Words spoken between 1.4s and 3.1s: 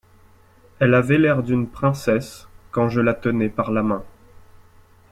d’une princesse Quand je